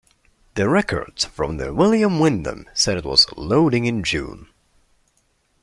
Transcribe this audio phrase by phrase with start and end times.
[0.55, 4.47] The records from the "William Windom" said it was "loading in June.